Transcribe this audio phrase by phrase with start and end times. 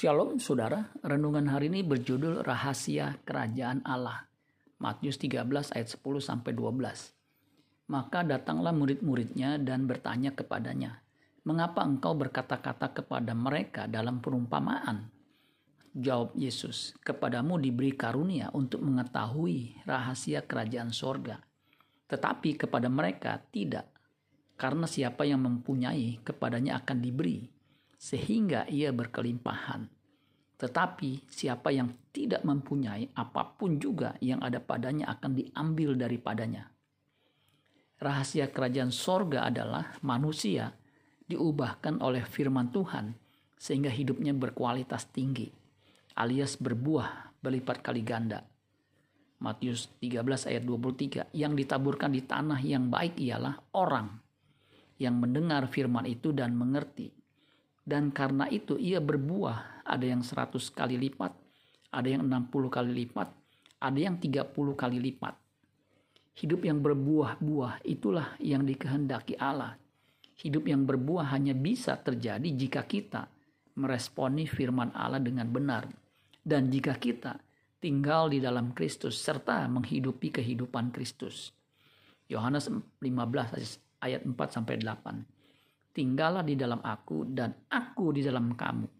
[0.00, 4.24] Shalom saudara, renungan hari ini berjudul Rahasia Kerajaan Allah.
[4.80, 5.44] Matius 13
[5.76, 7.12] ayat 10 sampai 12.
[7.92, 11.04] Maka datanglah murid-muridnya dan bertanya kepadanya,
[11.44, 15.12] "Mengapa engkau berkata-kata kepada mereka dalam perumpamaan?"
[15.92, 21.44] Jawab Yesus, "Kepadamu diberi karunia untuk mengetahui rahasia kerajaan sorga,
[22.08, 23.92] tetapi kepada mereka tidak,
[24.56, 27.60] karena siapa yang mempunyai kepadanya akan diberi."
[28.00, 29.99] sehingga ia berkelimpahan.
[30.60, 36.68] Tetapi siapa yang tidak mempunyai apa pun juga yang ada padanya akan diambil daripadanya.
[37.96, 40.76] Rahasia kerajaan sorga adalah manusia
[41.24, 43.16] diubahkan oleh firman Tuhan
[43.56, 45.60] sehingga hidupnya berkualitas tinggi
[46.20, 48.44] alias berbuah berlipat kali ganda.
[49.40, 54.20] Matius 13 ayat 23 yang ditaburkan di tanah yang baik ialah orang
[55.00, 57.08] yang mendengar firman itu dan mengerti
[57.88, 61.34] dan karena itu ia berbuah, ada yang 100 kali lipat,
[61.90, 63.28] ada yang 60 kali lipat,
[63.82, 65.34] ada yang 30 kali lipat.
[66.38, 69.74] Hidup yang berbuah-buah itulah yang dikehendaki Allah.
[70.38, 73.26] Hidup yang berbuah hanya bisa terjadi jika kita
[73.76, 75.84] meresponi firman Allah dengan benar.
[76.40, 77.36] Dan jika kita
[77.82, 81.52] tinggal di dalam Kristus serta menghidupi kehidupan Kristus.
[82.30, 85.40] Yohanes 15 ayat 4 sampai 8
[85.90, 88.99] tinggallah di dalam aku dan aku di dalam kamu.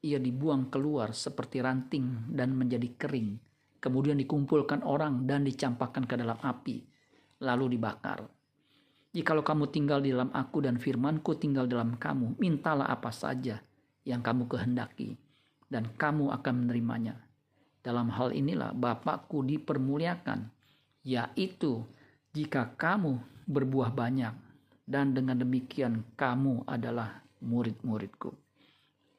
[0.00, 3.36] ia dibuang keluar seperti ranting dan menjadi kering.
[3.80, 6.84] Kemudian dikumpulkan orang dan dicampakkan ke dalam api,
[7.40, 8.28] lalu dibakar.
[9.10, 13.58] Jikalau kamu tinggal di dalam aku dan firmanku tinggal dalam kamu, mintalah apa saja
[14.04, 15.16] yang kamu kehendaki,
[15.72, 17.16] dan kamu akan menerimanya.
[17.80, 20.52] Dalam hal inilah Bapakku dipermuliakan,
[21.02, 21.88] yaitu
[22.36, 23.18] jika kamu
[23.48, 24.36] berbuah banyak,
[24.84, 28.49] dan dengan demikian kamu adalah murid-muridku.